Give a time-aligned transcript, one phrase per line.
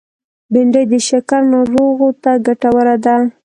[0.51, 3.15] بېنډۍ د شکر ناروغو ته ګټوره ده